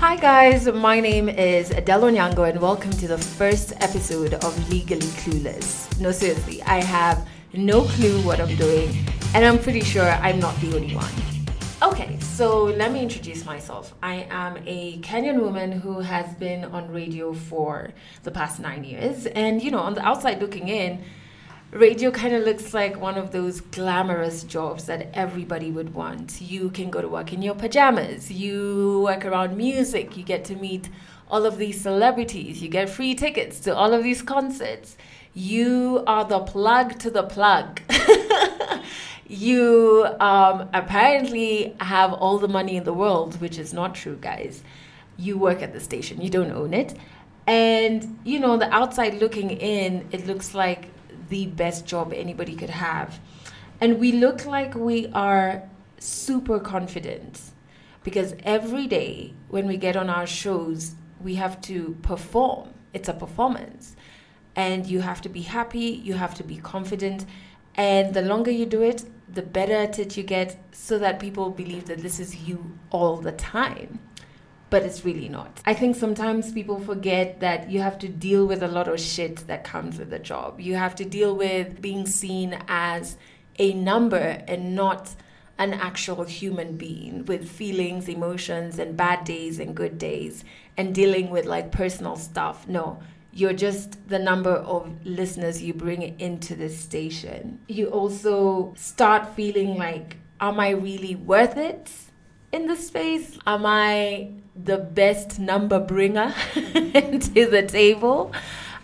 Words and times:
Hi, 0.00 0.16
guys. 0.16 0.66
My 0.66 0.98
name 0.98 1.28
is 1.28 1.70
Adele 1.72 2.04
Onyango, 2.04 2.48
and 2.48 2.58
welcome 2.58 2.90
to 2.90 3.06
the 3.06 3.18
first 3.18 3.74
episode 3.82 4.32
of 4.32 4.70
Legally 4.70 5.06
Clueless. 5.20 6.00
No, 6.00 6.10
seriously, 6.10 6.62
I 6.62 6.82
have 6.82 7.28
no 7.52 7.82
clue 7.82 8.18
what 8.22 8.40
I'm 8.40 8.56
doing, 8.56 8.96
and 9.34 9.44
I'm 9.44 9.58
pretty 9.58 9.82
sure 9.82 10.08
I'm 10.08 10.40
not 10.40 10.58
the 10.62 10.74
only 10.74 10.96
one. 10.96 11.12
Okay, 11.82 12.18
so 12.18 12.64
let 12.64 12.92
me 12.92 13.02
introduce 13.02 13.44
myself. 13.44 13.94
I 14.02 14.26
am 14.30 14.56
a 14.64 14.98
Kenyan 15.00 15.42
woman 15.42 15.70
who 15.70 16.00
has 16.00 16.34
been 16.36 16.64
on 16.64 16.90
radio 16.90 17.34
for 17.34 17.90
the 18.22 18.30
past 18.30 18.58
nine 18.58 18.84
years, 18.84 19.26
and 19.26 19.62
you 19.62 19.70
know, 19.70 19.80
on 19.80 19.92
the 19.92 20.02
outside 20.02 20.40
looking 20.40 20.68
in, 20.68 21.04
radio 21.72 22.10
kind 22.10 22.34
of 22.34 22.44
looks 22.44 22.74
like 22.74 23.00
one 23.00 23.16
of 23.16 23.30
those 23.30 23.60
glamorous 23.60 24.42
jobs 24.42 24.84
that 24.86 25.08
everybody 25.14 25.70
would 25.70 25.94
want. 25.94 26.40
You 26.40 26.70
can 26.70 26.90
go 26.90 27.00
to 27.00 27.08
work 27.08 27.32
in 27.32 27.42
your 27.42 27.54
pajamas, 27.54 28.30
you 28.30 29.02
work 29.04 29.24
around 29.24 29.56
music, 29.56 30.16
you 30.16 30.24
get 30.24 30.44
to 30.46 30.56
meet 30.56 30.88
all 31.30 31.46
of 31.46 31.58
these 31.58 31.80
celebrities, 31.80 32.60
you 32.60 32.68
get 32.68 32.90
free 32.90 33.14
tickets 33.14 33.60
to 33.60 33.74
all 33.74 33.94
of 33.94 34.02
these 34.02 34.20
concerts. 34.22 34.96
You 35.32 36.02
are 36.08 36.24
the 36.24 36.40
plug 36.40 36.98
to 37.00 37.10
the 37.10 37.22
plug. 37.22 37.80
you 39.28 40.08
um, 40.18 40.68
apparently 40.74 41.76
have 41.78 42.12
all 42.12 42.38
the 42.38 42.48
money 42.48 42.76
in 42.76 42.82
the 42.82 42.92
world, 42.92 43.40
which 43.40 43.58
is 43.58 43.72
not 43.72 43.94
true, 43.94 44.18
guys. 44.20 44.64
You 45.16 45.38
work 45.38 45.62
at 45.62 45.72
the 45.72 45.78
station, 45.78 46.20
you 46.20 46.30
don't 46.30 46.50
own 46.50 46.74
it. 46.74 46.98
And, 47.46 48.18
you 48.24 48.40
know, 48.40 48.56
the 48.56 48.72
outside 48.74 49.14
looking 49.14 49.50
in, 49.50 50.08
it 50.10 50.26
looks 50.26 50.52
like 50.52 50.88
the 51.30 51.46
best 51.46 51.86
job 51.86 52.12
anybody 52.12 52.54
could 52.54 52.70
have. 52.70 53.18
And 53.80 53.98
we 53.98 54.12
look 54.12 54.44
like 54.44 54.74
we 54.74 55.06
are 55.14 55.62
super 55.98 56.60
confident 56.60 57.40
because 58.04 58.34
every 58.42 58.86
day 58.86 59.32
when 59.48 59.66
we 59.66 59.76
get 59.78 59.96
on 59.96 60.10
our 60.10 60.26
shows, 60.26 60.94
we 61.20 61.36
have 61.36 61.60
to 61.62 61.96
perform. 62.02 62.74
It's 62.92 63.08
a 63.08 63.14
performance. 63.14 63.96
And 64.54 64.86
you 64.86 65.00
have 65.00 65.22
to 65.22 65.28
be 65.28 65.42
happy, 65.42 66.00
you 66.04 66.14
have 66.14 66.34
to 66.34 66.44
be 66.44 66.56
confident. 66.58 67.24
And 67.74 68.12
the 68.12 68.22
longer 68.22 68.50
you 68.50 68.66
do 68.66 68.82
it, 68.82 69.04
the 69.32 69.42
better 69.42 69.74
at 69.74 69.98
it 69.98 70.16
you 70.16 70.24
get 70.24 70.62
so 70.72 70.98
that 70.98 71.20
people 71.20 71.50
believe 71.50 71.86
that 71.86 72.02
this 72.02 72.20
is 72.20 72.36
you 72.36 72.78
all 72.90 73.16
the 73.16 73.32
time 73.32 74.00
but 74.70 74.84
it's 74.84 75.04
really 75.04 75.28
not. 75.28 75.60
I 75.66 75.74
think 75.74 75.96
sometimes 75.96 76.52
people 76.52 76.80
forget 76.80 77.40
that 77.40 77.70
you 77.70 77.80
have 77.80 77.98
to 77.98 78.08
deal 78.08 78.46
with 78.46 78.62
a 78.62 78.68
lot 78.68 78.88
of 78.88 79.00
shit 79.00 79.46
that 79.48 79.64
comes 79.64 79.98
with 79.98 80.10
the 80.10 80.18
job. 80.18 80.60
You 80.60 80.76
have 80.76 80.94
to 80.96 81.04
deal 81.04 81.36
with 81.36 81.82
being 81.82 82.06
seen 82.06 82.58
as 82.68 83.16
a 83.58 83.74
number 83.74 84.42
and 84.46 84.74
not 84.74 85.14
an 85.58 85.74
actual 85.74 86.24
human 86.24 86.76
being 86.78 87.26
with 87.26 87.50
feelings, 87.50 88.08
emotions, 88.08 88.78
and 88.78 88.96
bad 88.96 89.24
days 89.24 89.58
and 89.58 89.76
good 89.76 89.98
days, 89.98 90.42
and 90.76 90.94
dealing 90.94 91.28
with 91.28 91.44
like 91.44 91.70
personal 91.70 92.16
stuff. 92.16 92.66
No, 92.66 93.02
you're 93.32 93.52
just 93.52 94.08
the 94.08 94.18
number 94.18 94.54
of 94.54 94.90
listeners 95.04 95.62
you 95.62 95.74
bring 95.74 96.18
into 96.18 96.54
this 96.54 96.78
station. 96.78 97.60
You 97.68 97.88
also 97.88 98.72
start 98.76 99.34
feeling 99.34 99.76
like, 99.76 100.16
am 100.40 100.58
I 100.58 100.70
really 100.70 101.14
worth 101.14 101.58
it? 101.58 101.90
In 102.52 102.66
the 102.66 102.76
space? 102.76 103.38
Am 103.46 103.64
I 103.66 104.30
the 104.56 104.78
best 104.78 105.38
number 105.38 105.78
bringer 105.78 106.34
to 106.54 107.46
the 107.50 107.64
table? 107.66 108.32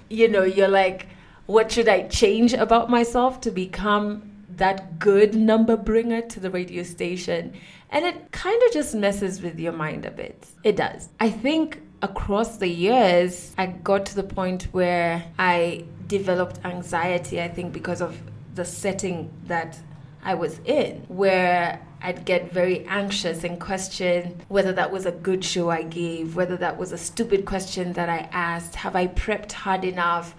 You 0.08 0.28
know, 0.28 0.44
you're 0.44 0.68
like, 0.68 1.08
what 1.46 1.70
should 1.72 1.88
I 1.88 2.08
change 2.08 2.52
about 2.52 2.90
myself 2.90 3.40
to 3.42 3.50
become 3.50 4.30
that 4.56 4.98
good 4.98 5.34
number 5.34 5.76
bringer 5.76 6.22
to 6.22 6.40
the 6.40 6.50
radio 6.50 6.82
station? 6.82 7.54
And 7.90 8.04
it 8.04 8.32
kind 8.32 8.60
of 8.64 8.72
just 8.72 8.94
messes 8.94 9.40
with 9.42 9.58
your 9.58 9.72
mind 9.72 10.04
a 10.04 10.10
bit. 10.10 10.48
It 10.64 10.76
does. 10.76 11.08
I 11.20 11.30
think 11.30 11.80
across 12.02 12.58
the 12.58 12.68
years, 12.68 13.54
I 13.56 13.66
got 13.66 14.06
to 14.06 14.14
the 14.14 14.24
point 14.24 14.64
where 14.72 15.24
I 15.38 15.84
developed 16.06 16.60
anxiety, 16.64 17.40
I 17.40 17.48
think, 17.48 17.72
because 17.72 18.00
of 18.00 18.20
the 18.54 18.64
setting 18.64 19.30
that 19.46 19.78
I 20.26 20.34
was 20.34 20.58
in, 20.64 21.04
where 21.06 21.80
I'd 22.02 22.24
get 22.24 22.50
very 22.50 22.84
anxious 22.86 23.44
and 23.44 23.60
question 23.60 24.42
whether 24.48 24.72
that 24.72 24.90
was 24.90 25.06
a 25.06 25.12
good 25.12 25.44
show 25.44 25.70
I 25.70 25.84
gave, 25.84 26.34
whether 26.34 26.56
that 26.56 26.76
was 26.76 26.90
a 26.90 26.98
stupid 26.98 27.44
question 27.44 27.92
that 27.92 28.08
I 28.08 28.28
asked. 28.32 28.74
Have 28.74 28.96
I 28.96 29.06
prepped 29.06 29.52
hard 29.52 29.84
enough? 29.84 30.34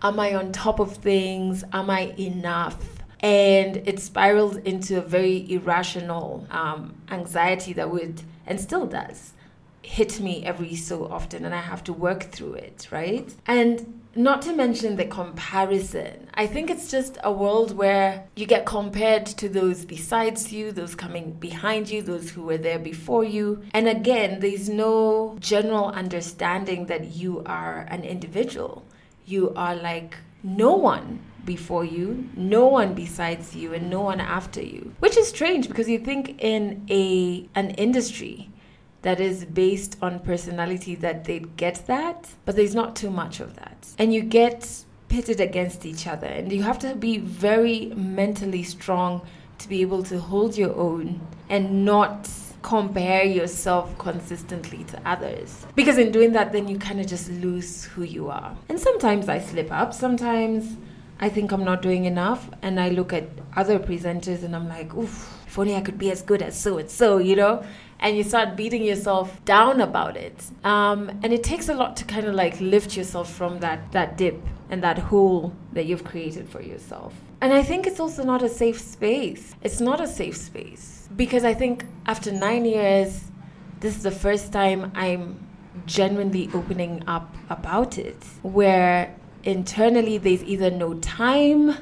Am 0.00 0.20
I 0.20 0.34
on 0.34 0.52
top 0.52 0.78
of 0.78 0.96
things? 0.96 1.64
Am 1.72 1.90
I 1.90 2.14
enough? 2.16 2.78
And 3.18 3.78
it 3.78 3.98
spiraled 3.98 4.58
into 4.58 4.98
a 4.98 5.00
very 5.00 5.50
irrational 5.52 6.46
um, 6.50 6.94
anxiety 7.10 7.72
that 7.72 7.90
would, 7.90 8.22
and 8.46 8.60
still 8.60 8.86
does, 8.86 9.32
hit 9.82 10.20
me 10.20 10.44
every 10.46 10.76
so 10.76 11.06
often, 11.06 11.44
and 11.44 11.54
I 11.54 11.60
have 11.60 11.82
to 11.84 11.92
work 11.92 12.30
through 12.30 12.54
it, 12.54 12.86
right? 12.92 13.34
And 13.46 14.01
not 14.14 14.42
to 14.42 14.52
mention 14.52 14.96
the 14.96 15.04
comparison. 15.04 16.28
I 16.34 16.46
think 16.46 16.70
it's 16.70 16.90
just 16.90 17.18
a 17.24 17.32
world 17.32 17.76
where 17.76 18.24
you 18.36 18.46
get 18.46 18.66
compared 18.66 19.26
to 19.26 19.48
those 19.48 19.84
besides 19.84 20.52
you, 20.52 20.72
those 20.72 20.94
coming 20.94 21.32
behind 21.32 21.90
you, 21.90 22.02
those 22.02 22.30
who 22.30 22.42
were 22.42 22.58
there 22.58 22.78
before 22.78 23.24
you. 23.24 23.62
And 23.72 23.88
again, 23.88 24.40
there's 24.40 24.68
no 24.68 25.36
general 25.40 25.86
understanding 25.86 26.86
that 26.86 27.14
you 27.16 27.42
are 27.46 27.86
an 27.88 28.04
individual. 28.04 28.84
You 29.24 29.52
are 29.56 29.74
like 29.74 30.16
no 30.42 30.74
one 30.74 31.20
before 31.44 31.84
you, 31.84 32.28
no 32.36 32.66
one 32.66 32.94
besides 32.94 33.56
you, 33.56 33.74
and 33.74 33.90
no 33.90 34.00
one 34.00 34.20
after 34.20 34.62
you. 34.62 34.94
Which 35.00 35.16
is 35.16 35.28
strange 35.28 35.68
because 35.68 35.88
you 35.88 35.98
think 35.98 36.40
in 36.40 36.84
a 36.88 37.48
an 37.54 37.70
industry 37.70 38.51
that 39.02 39.20
is 39.20 39.44
based 39.44 39.96
on 40.00 40.20
personality 40.20 40.94
that 40.96 41.24
they 41.24 41.40
get 41.56 41.86
that, 41.86 42.28
but 42.44 42.56
there's 42.56 42.74
not 42.74 42.96
too 42.96 43.10
much 43.10 43.40
of 43.40 43.56
that. 43.56 43.88
And 43.98 44.14
you 44.14 44.22
get 44.22 44.84
pitted 45.08 45.40
against 45.40 45.84
each 45.84 46.06
other, 46.06 46.26
and 46.26 46.50
you 46.52 46.62
have 46.62 46.78
to 46.80 46.94
be 46.94 47.18
very 47.18 47.86
mentally 47.96 48.62
strong 48.62 49.22
to 49.58 49.68
be 49.68 49.82
able 49.82 50.02
to 50.04 50.18
hold 50.18 50.56
your 50.56 50.74
own 50.76 51.20
and 51.48 51.84
not 51.84 52.28
compare 52.62 53.24
yourself 53.24 53.96
consistently 53.98 54.84
to 54.84 55.00
others. 55.04 55.66
Because 55.74 55.98
in 55.98 56.12
doing 56.12 56.32
that, 56.32 56.52
then 56.52 56.68
you 56.68 56.78
kind 56.78 57.00
of 57.00 57.06
just 57.06 57.28
lose 57.28 57.84
who 57.84 58.04
you 58.04 58.30
are. 58.30 58.56
And 58.68 58.78
sometimes 58.78 59.28
I 59.28 59.40
slip 59.40 59.70
up, 59.72 59.92
sometimes 59.92 60.76
I 61.20 61.28
think 61.28 61.52
I'm 61.52 61.64
not 61.64 61.82
doing 61.82 62.04
enough, 62.04 62.48
and 62.62 62.80
I 62.80 62.88
look 62.88 63.12
at 63.12 63.24
other 63.56 63.78
presenters 63.78 64.42
and 64.44 64.56
I'm 64.56 64.68
like, 64.68 64.94
oof, 64.94 65.38
if 65.46 65.58
only 65.58 65.74
I 65.74 65.80
could 65.80 65.98
be 65.98 66.10
as 66.10 66.22
good 66.22 66.40
as 66.40 66.58
so 66.58 66.78
and 66.78 66.88
so, 66.88 67.18
you 67.18 67.36
know? 67.36 67.64
And 68.02 68.16
you 68.16 68.24
start 68.24 68.56
beating 68.56 68.82
yourself 68.82 69.42
down 69.44 69.80
about 69.80 70.16
it. 70.16 70.44
Um, 70.64 71.08
and 71.22 71.32
it 71.32 71.44
takes 71.44 71.68
a 71.68 71.74
lot 71.74 71.96
to 71.98 72.04
kind 72.04 72.26
of 72.26 72.34
like 72.34 72.60
lift 72.60 72.96
yourself 72.96 73.32
from 73.32 73.60
that, 73.60 73.92
that 73.92 74.18
dip 74.18 74.42
and 74.68 74.82
that 74.82 74.98
hole 74.98 75.54
that 75.72 75.86
you've 75.86 76.02
created 76.02 76.48
for 76.48 76.60
yourself. 76.60 77.14
And 77.40 77.52
I 77.54 77.62
think 77.62 77.86
it's 77.86 78.00
also 78.00 78.24
not 78.24 78.42
a 78.42 78.48
safe 78.48 78.80
space. 78.80 79.54
It's 79.62 79.80
not 79.80 80.00
a 80.00 80.08
safe 80.08 80.36
space 80.36 81.08
because 81.16 81.44
I 81.44 81.54
think 81.54 81.86
after 82.06 82.32
nine 82.32 82.64
years, 82.64 83.22
this 83.78 83.96
is 83.96 84.02
the 84.02 84.10
first 84.10 84.52
time 84.52 84.90
I'm 84.94 85.38
genuinely 85.86 86.50
opening 86.54 87.04
up 87.06 87.34
about 87.50 87.98
it, 87.98 88.22
where 88.42 89.14
internally 89.44 90.18
there's 90.18 90.44
either 90.44 90.70
no 90.70 90.94
time 90.94 91.76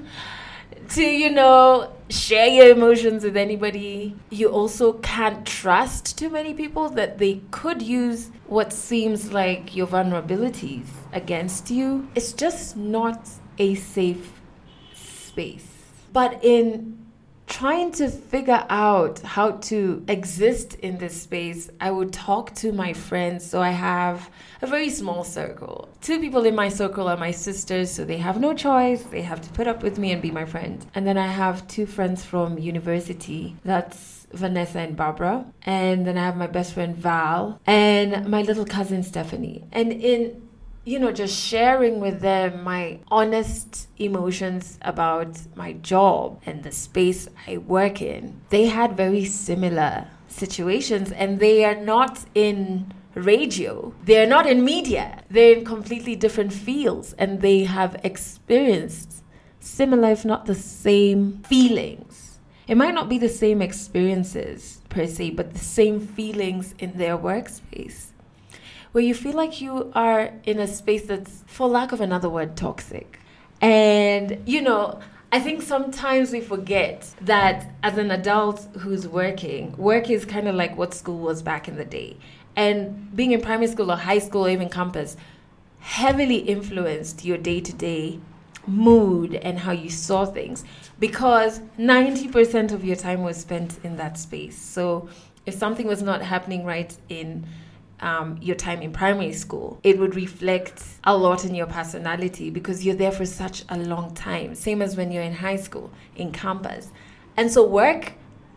to, 0.91 1.03
you 1.03 1.31
know, 1.31 1.93
share 2.09 2.49
your 2.49 2.69
emotions 2.71 3.23
with 3.23 3.37
anybody. 3.37 4.17
You 4.31 4.49
also 4.49 4.95
can't 4.95 5.47
trust 5.47 6.19
too 6.19 6.29
many 6.29 6.53
people 6.55 6.89
that 6.91 7.19
they 7.19 7.43
could 7.51 7.81
use 7.81 8.31
what 8.47 8.73
seems 8.73 9.33
like 9.33 9.77
your 9.77 9.87
vulnerabilities 9.87 10.87
against 11.13 11.71
you. 11.71 12.09
It's 12.15 12.33
just 12.33 12.77
not 12.77 13.29
a 13.59 13.77
safe 13.77 14.41
space. 14.95 15.69
But 16.13 16.43
in 16.43 16.99
trying 17.51 17.91
to 17.91 18.09
figure 18.09 18.65
out 18.71 19.19
how 19.21 19.51
to 19.51 20.03
exist 20.09 20.75
in 20.77 20.97
this 20.99 21.21
space, 21.21 21.69
I 21.81 21.91
would 21.91 22.13
talk 22.13 22.55
to 22.57 22.73
my 22.73 22.93
friends. 22.93 23.45
So 23.45 23.61
I 23.61 23.71
have 23.71 24.31
a 24.63 24.67
very 24.67 24.89
small 24.89 25.25
circle. 25.25 25.89
Two 26.01 26.21
people 26.21 26.47
in 26.47 26.55
my 26.55 26.69
circle 26.69 27.09
are 27.09 27.17
my 27.17 27.33
sisters, 27.33 27.91
so 27.91 28.05
they 28.05 28.19
have 28.19 28.41
no 28.41 28.55
choice. 28.55 29.03
They 29.03 29.23
have 29.23 29.43
to 29.43 29.51
put 29.51 29.67
up 29.67 29.83
with 29.83 29.99
me 29.99 30.13
and 30.13 30.23
be 30.23 30.31
my 30.31 30.45
friend. 30.45 30.87
And 30.95 31.07
then 31.07 31.19
I 31.19 31.27
have 31.27 31.67
two 31.67 31.87
friends 31.87 32.25
from 32.25 32.57
university. 32.57 33.57
That's 33.65 34.29
Vanessa 34.33 34.79
and 34.79 34.97
Barbara. 34.97 35.45
And 35.63 36.07
then 36.07 36.17
I 36.17 36.25
have 36.25 36.37
my 36.37 36.47
best 36.47 36.73
friend 36.73 36.95
Val 36.97 37.61
and 37.67 38.29
my 38.29 38.43
little 38.43 38.65
cousin 38.65 39.03
Stephanie. 39.03 39.65
And 39.73 39.93
in 39.93 40.50
you 40.85 40.99
know, 40.99 41.13
just 41.13 41.39
sharing 41.39 42.01
with 42.01 42.21
them 42.21 42.65
my 42.65 42.99
honest 43.09 43.89
emotions 43.99 44.79
about 44.83 45.39
my 45.55 45.75
job 45.75 46.41
and 46.47 46.63
the 46.63 46.73
space 46.73 47.29
I 47.47 47.59
work 47.59 48.01
in. 48.01 48.41
They 48.49 48.67
had 48.67 48.97
very 48.97 49.27
similar 49.27 50.09
situations 50.29 51.13
and 51.13 51.39
they 51.39 51.65
are 51.65 51.75
not 51.75 52.25
in 52.35 52.95
radio. 53.15 53.93
They're 54.05 54.27
not 54.27 54.47
in 54.47 54.65
media. 54.65 55.23
They're 55.29 55.59
in 55.59 55.65
completely 55.65 56.17
different 56.17 56.53
fields 56.53 57.15
and 57.19 57.41
they 57.41 57.65
have 57.65 58.01
experienced 58.03 59.23
similar, 59.59 60.13
if 60.13 60.25
not 60.25 60.47
the 60.47 60.55
same, 60.55 61.43
feelings. 61.43 62.39
It 62.67 62.77
might 62.77 62.95
not 62.95 63.09
be 63.09 63.19
the 63.19 63.29
same 63.29 63.61
experiences 63.61 64.81
per 64.89 65.07
se, 65.07 65.31
but 65.31 65.53
the 65.53 65.59
same 65.59 66.01
feelings 66.01 66.75
in 66.79 66.97
their 66.97 67.19
workspace. 67.19 68.13
Where 68.93 69.05
you 69.05 69.15
feel 69.15 69.35
like 69.35 69.61
you 69.61 69.93
are 69.95 70.33
in 70.45 70.59
a 70.59 70.67
space 70.67 71.07
that's, 71.07 71.45
for 71.47 71.69
lack 71.69 71.93
of 71.93 72.01
another 72.01 72.29
word, 72.29 72.57
toxic. 72.57 73.21
And, 73.61 74.43
you 74.47 74.63
know, 74.63 75.01
I 75.33 75.39
think 75.39 75.63
sometimes 75.63 76.33
we 76.33 76.41
forget 76.41 77.09
that 77.21 77.71
as 77.83 77.99
an 77.99 78.11
adult 78.11 78.67
who's 78.79 79.07
working, 79.07 79.77
work 79.77 80.11
is 80.11 80.25
kind 80.25 80.49
of 80.49 80.57
like 80.57 80.77
what 80.77 80.93
school 80.93 81.19
was 81.19 81.43
back 81.43 81.69
in 81.69 81.77
the 81.77 81.85
day. 81.85 82.17
And 82.57 83.15
being 83.15 83.31
in 83.33 83.41
primary 83.41 83.69
school 83.69 83.93
or 83.93 83.97
high 83.97 84.19
school 84.19 84.47
or 84.47 84.51
even 84.51 84.69
campus 84.69 85.17
heavily 85.79 86.37
influenced 86.37 87.25
your 87.25 87.39
day 87.39 87.61
to 87.61 87.73
day 87.73 88.21
mood 88.67 89.35
and 89.35 89.59
how 89.59 89.73
you 89.73 89.89
saw 89.89 90.25
things 90.27 90.65
because 90.99 91.61
90% 91.79 92.73
of 92.73 92.85
your 92.85 92.97
time 92.97 93.23
was 93.23 93.37
spent 93.37 93.79
in 93.83 93.97
that 93.97 94.19
space. 94.19 94.59
So 94.59 95.09
if 95.47 95.55
something 95.55 95.87
was 95.87 96.03
not 96.03 96.23
happening 96.23 96.65
right 96.65 96.95
in 97.09 97.47
um, 98.01 98.39
your 98.41 98.57
time 98.57 98.83
in 98.83 98.93
primary 98.93 99.33
school, 99.33 99.79
it 99.83 99.99
would 99.99 100.15
reflect 100.15 100.83
a 101.05 101.17
lot 101.17 101.45
in 101.45 101.55
your 101.55 101.67
personality 101.67 102.51
because 102.51 102.85
you're 102.85 102.95
there 102.95 103.13
for 103.13 103.27
such 103.27 103.65
a 103.69 103.79
long 103.79 104.15
time. 104.15 104.55
Same 104.55 104.83
as 104.83 104.97
when 104.97 105.13
you're 105.13 105.23
in 105.23 105.35
high 105.35 105.57
school, 105.57 105.91
in 106.17 106.33
campus. 106.33 106.91
And 107.37 107.51
so 107.51 107.67
work 107.67 108.13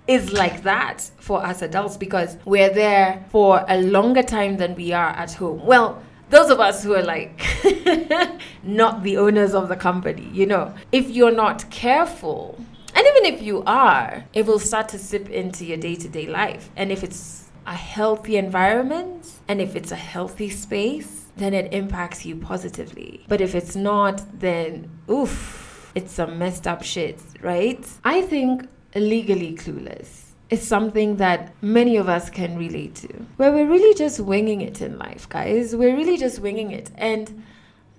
is 0.07 0.33
like 0.33 0.63
that 0.63 1.09
for 1.17 1.45
us 1.45 1.61
adults 1.61 1.97
because 1.97 2.37
we're 2.45 2.73
there 2.73 3.23
for 3.29 3.63
a 3.67 3.81
longer 3.81 4.23
time 4.23 4.57
than 4.57 4.75
we 4.75 4.91
are 4.91 5.09
at 5.09 5.33
home. 5.33 5.65
Well, 5.65 6.01
those 6.29 6.49
of 6.49 6.59
us 6.59 6.83
who 6.83 6.93
are 6.95 7.03
like 7.03 7.41
not 8.63 9.03
the 9.03 9.17
owners 9.17 9.53
of 9.53 9.69
the 9.69 9.75
company, 9.75 10.29
you 10.33 10.45
know, 10.45 10.73
if 10.91 11.09
you're 11.09 11.31
not 11.31 11.69
careful, 11.69 12.57
and 12.95 13.07
even 13.07 13.33
if 13.33 13.41
you 13.41 13.63
are, 13.65 14.25
it 14.33 14.45
will 14.45 14.59
start 14.59 14.89
to 14.89 14.99
sip 14.99 15.29
into 15.29 15.65
your 15.65 15.77
day 15.77 15.95
to 15.95 16.07
day 16.07 16.27
life. 16.27 16.69
And 16.75 16.91
if 16.91 17.03
it's 17.03 17.42
a 17.65 17.75
healthy 17.75 18.37
environment 18.37 19.31
and 19.47 19.61
if 19.61 19.75
it's 19.75 19.91
a 19.91 19.95
healthy 19.95 20.49
space, 20.49 21.27
then 21.37 21.53
it 21.53 21.73
impacts 21.73 22.25
you 22.25 22.35
positively. 22.35 23.25
But 23.27 23.41
if 23.41 23.55
it's 23.55 23.75
not, 23.75 24.23
then 24.39 24.89
oof, 25.09 25.91
it's 25.95 26.13
some 26.13 26.37
messed 26.37 26.67
up 26.67 26.83
shit, 26.83 27.21
right? 27.41 27.85
I 28.03 28.21
think 28.21 28.67
legally 28.95 29.55
clueless 29.55 30.23
is 30.49 30.61
something 30.61 31.17
that 31.17 31.53
many 31.61 31.97
of 31.97 32.07
us 32.07 32.29
can 32.29 32.57
relate 32.57 32.95
to, 32.95 33.07
where 33.37 33.51
we're 33.51 33.67
really 33.67 33.95
just 33.95 34.19
winging 34.19 34.61
it 34.61 34.81
in 34.81 34.99
life, 34.99 35.27
guys. 35.29 35.75
We're 35.75 35.95
really 35.95 36.17
just 36.17 36.39
winging 36.39 36.71
it. 36.71 36.91
And 36.95 37.43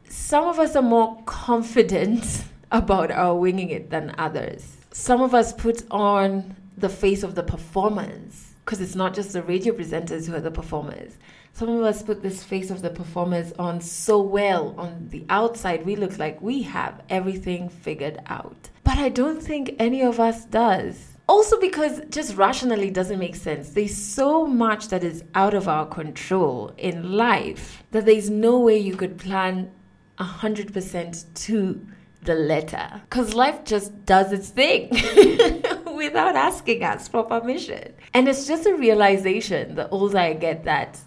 some 0.08 0.46
of 0.46 0.58
us 0.58 0.76
are 0.76 0.82
more 0.82 1.20
confident 1.24 2.44
about 2.70 3.10
our 3.10 3.34
winging 3.34 3.70
it 3.70 3.90
than 3.90 4.14
others. 4.18 4.76
Some 4.92 5.20
of 5.20 5.34
us 5.34 5.52
put 5.52 5.82
on 5.90 6.56
the 6.76 6.88
face 6.88 7.22
of 7.22 7.34
the 7.34 7.42
performance 7.42 8.53
because 8.64 8.80
it's 8.80 8.94
not 8.94 9.14
just 9.14 9.32
the 9.32 9.42
radio 9.42 9.74
presenters 9.74 10.26
who 10.26 10.34
are 10.34 10.40
the 10.40 10.50
performers. 10.50 11.18
Some 11.52 11.68
of 11.68 11.82
us 11.82 12.02
put 12.02 12.22
this 12.22 12.42
face 12.42 12.70
of 12.70 12.82
the 12.82 12.90
performers 12.90 13.52
on 13.58 13.80
so 13.80 14.20
well 14.20 14.74
on 14.78 15.08
the 15.10 15.24
outside, 15.28 15.84
we 15.84 15.96
look 15.96 16.18
like 16.18 16.40
we 16.40 16.62
have 16.62 17.02
everything 17.10 17.68
figured 17.68 18.20
out. 18.26 18.70
But 18.82 18.98
I 18.98 19.10
don't 19.10 19.42
think 19.42 19.76
any 19.78 20.02
of 20.02 20.18
us 20.18 20.46
does. 20.46 21.14
Also, 21.26 21.58
because 21.60 22.00
just 22.10 22.36
rationally 22.36 22.90
doesn't 22.90 23.18
make 23.18 23.34
sense. 23.36 23.70
There's 23.70 23.96
so 23.96 24.46
much 24.46 24.88
that 24.88 25.04
is 25.04 25.24
out 25.34 25.54
of 25.54 25.68
our 25.68 25.86
control 25.86 26.72
in 26.76 27.12
life 27.12 27.82
that 27.92 28.04
there's 28.04 28.28
no 28.28 28.58
way 28.58 28.78
you 28.78 28.96
could 28.96 29.18
plan 29.18 29.70
100% 30.18 31.34
to 31.34 31.86
the 32.22 32.34
letter. 32.34 33.02
Because 33.08 33.34
life 33.34 33.64
just 33.64 34.04
does 34.06 34.32
its 34.32 34.50
thing 34.50 34.90
without 36.04 36.36
asking 36.36 36.82
us 36.82 37.08
for 37.08 37.24
permission. 37.24 37.94
And 38.12 38.28
it's 38.28 38.46
just 38.46 38.66
a 38.66 38.74
realization 38.74 39.74
the 39.74 39.88
older 39.88 40.18
I 40.18 40.34
get 40.34 40.64
that 40.64 41.00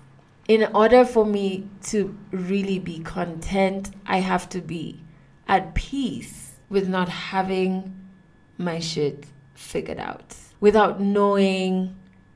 in 0.47 0.65
order 0.73 1.03
for 1.03 1.25
me 1.25 1.69
to 1.83 2.17
really 2.31 2.79
be 2.79 2.99
content, 2.99 3.91
I 4.05 4.19
have 4.19 4.47
to 4.49 4.61
be 4.61 5.03
at 5.47 5.75
peace 5.75 6.55
with 6.69 6.87
not 6.87 7.09
having 7.09 7.93
my 8.57 8.79
shit 8.79 9.25
figured 9.55 9.99
out 9.99 10.35
without 10.59 10.99
knowing 10.99 11.95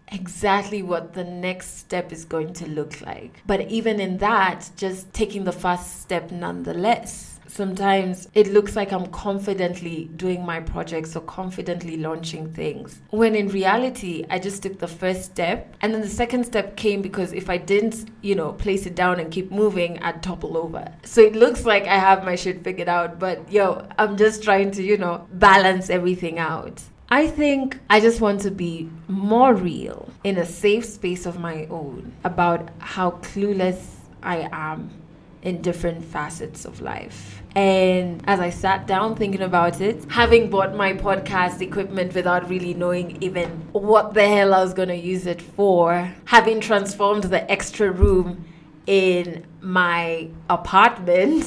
exactly 0.10 0.84
what 0.84 1.14
the 1.14 1.24
next 1.24 1.78
step 1.80 2.12
is 2.12 2.26
going 2.26 2.54
to 2.54 2.68
look 2.68 3.00
like. 3.02 3.42
But 3.48 3.70
even 3.72 4.00
in 4.00 4.18
that, 4.18 4.70
just 4.76 5.14
taking 5.14 5.46
the 5.46 5.54
first 5.54 6.02
step 6.02 6.32
nonetheless 6.32 7.40
sometimes 7.52 8.30
it 8.34 8.48
looks 8.48 8.76
like 8.76 8.94
I'm 8.94 9.08
confidently 9.08 10.06
doing 10.16 10.46
my 10.46 10.62
projects 10.62 11.16
or 11.16 11.22
confidently 11.22 11.98
launching 11.98 12.52
things. 12.52 13.02
When 13.10 13.36
in 13.36 13.50
reality, 13.50 14.26
I 14.30 14.40
just 14.40 14.64
took 14.64 14.80
the 14.80 14.88
first 14.88 15.26
step. 15.26 15.76
And 15.82 15.94
then 15.94 16.02
the 16.02 16.08
second 16.08 16.46
step 16.46 16.78
came 16.78 17.02
because 17.02 17.34
if 17.34 17.50
I 17.50 17.58
didn't, 17.58 18.10
you 18.22 18.36
know, 18.36 18.54
place 18.54 18.86
it 18.86 18.96
down 18.96 19.20
and 19.20 19.32
keep 19.32 19.52
moving, 19.52 20.02
I'd 20.02 20.24
topple 20.24 20.58
over. 20.58 20.88
So 21.04 21.22
it 21.22 21.36
looks 21.36 21.66
like 21.66 21.84
I 21.84 21.98
have 21.98 22.24
my 22.24 22.36
shit 22.36 22.64
figured 22.64 22.88
out. 22.88 23.20
But 23.20 23.52
yo, 23.52 23.86
I'm 23.98 24.16
just 24.16 24.44
trying 24.44 24.72
to, 24.72 24.84
you 24.84 24.98
know, 24.98 25.28
balance 25.34 25.90
everything 25.90 26.40
out. 26.40 26.82
I 27.10 27.28
think 27.28 27.78
I 27.90 28.00
just 28.00 28.22
want 28.22 28.40
to 28.42 28.52
be 28.52 28.90
more 29.10 29.54
real 29.54 30.10
in 30.24 30.38
a 30.38 30.46
safe 30.46 30.86
space 30.86 31.26
of 31.26 31.38
my 31.38 31.66
own 31.66 32.14
about 32.24 32.70
how 32.80 33.12
clueless 33.12 33.98
I 34.24 34.48
am 34.54 35.01
in 35.42 35.62
different 35.62 36.04
facets 36.04 36.66
of 36.66 36.82
life. 36.82 37.42
And 37.56 38.24
as 38.28 38.40
I 38.40 38.50
sat 38.50 38.88
down 38.88 39.16
thinking 39.16 39.42
about 39.42 39.82
it, 39.82 40.06
having 40.10 40.50
bought 40.50 40.76
my 40.76 40.94
podcast 40.94 41.62
equipment 41.62 42.14
without 42.14 42.50
really 42.50 42.74
knowing 42.74 43.22
even 43.22 43.50
what 43.74 44.14
the 44.14 44.28
hell 44.28 44.54
I 44.54 44.64
was 44.64 44.74
going 44.74 44.90
to 44.90 44.96
use 44.96 45.26
it 45.26 45.42
for, 45.42 46.14
having 46.26 46.62
transformed 46.62 47.26
the 47.26 47.50
extra 47.52 47.92
room 47.92 48.46
in 48.88 49.46
my 49.60 50.30
apartment 50.50 51.46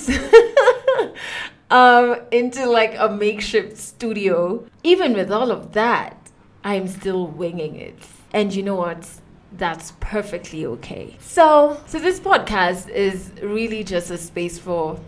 um, 1.70 2.17
into 2.31 2.67
like 2.67 2.94
a 2.99 3.08
makeshift 3.08 3.76
studio, 3.76 4.67
even 4.82 5.14
with 5.14 5.32
all 5.32 5.50
of 5.50 5.73
that, 5.73 6.31
I'm 6.62 6.88
still 6.88 7.26
winging 7.26 7.76
it. 7.76 7.99
And 8.32 8.55
you 8.55 8.62
know 8.62 8.75
what? 8.75 9.08
That's 9.56 9.92
perfectly 10.00 10.66
okay. 10.66 11.16
So, 11.20 11.80
so 11.86 11.98
this 11.98 12.20
podcast 12.20 12.88
is 12.88 13.30
really 13.42 13.84
just 13.84 14.10
a 14.10 14.18
space 14.18 14.58
for 14.58 14.98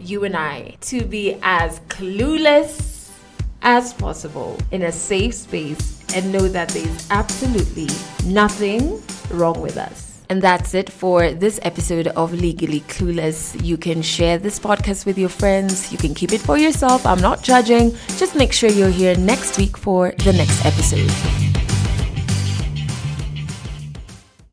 you 0.00 0.24
and 0.24 0.36
I 0.36 0.76
to 0.82 1.04
be 1.04 1.38
as 1.42 1.80
clueless 1.88 3.10
as 3.62 3.94
possible 3.94 4.58
in 4.70 4.82
a 4.82 4.92
safe 4.92 5.34
space 5.34 6.04
and 6.14 6.30
know 6.30 6.48
that 6.48 6.68
there's 6.68 7.10
absolutely 7.10 7.88
nothing 8.26 9.02
wrong 9.30 9.60
with 9.60 9.76
us. 9.76 10.22
And 10.30 10.40
that's 10.40 10.74
it 10.74 10.90
for 10.90 11.32
this 11.32 11.60
episode 11.62 12.06
of 12.08 12.32
Legally 12.32 12.80
Clueless. 12.80 13.62
You 13.62 13.76
can 13.76 14.00
share 14.00 14.38
this 14.38 14.58
podcast 14.58 15.04
with 15.04 15.18
your 15.18 15.28
friends. 15.28 15.92
You 15.92 15.98
can 15.98 16.14
keep 16.14 16.32
it 16.32 16.40
for 16.40 16.56
yourself. 16.56 17.04
I'm 17.06 17.20
not 17.20 17.42
judging. 17.42 17.94
Just 18.16 18.34
make 18.34 18.52
sure 18.52 18.70
you're 18.70 18.88
here 18.88 19.16
next 19.16 19.58
week 19.58 19.76
for 19.76 20.14
the 20.24 20.32
next 20.32 20.64
episode. 20.64 21.53